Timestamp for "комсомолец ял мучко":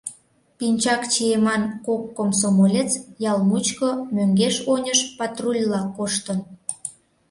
2.17-3.89